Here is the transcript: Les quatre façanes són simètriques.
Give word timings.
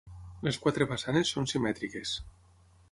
Les 0.47 0.57
quatre 0.63 0.87
façanes 0.93 1.35
són 1.37 1.49
simètriques. 1.53 2.17